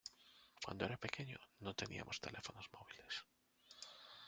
[0.65, 3.13] Cuando era pequeño no teníamos teléfonos móviles.